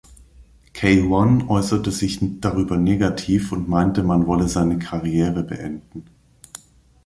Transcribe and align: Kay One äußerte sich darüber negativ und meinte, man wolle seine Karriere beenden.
Kay 0.73 0.99
One 1.03 1.47
äußerte 1.47 1.91
sich 1.91 2.17
darüber 2.41 2.75
negativ 2.75 3.51
und 3.51 3.69
meinte, 3.69 4.01
man 4.01 4.25
wolle 4.25 4.47
seine 4.47 4.79
Karriere 4.79 5.43
beenden. 5.43 6.09